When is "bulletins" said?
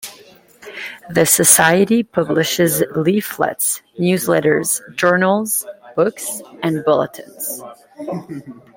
6.83-7.61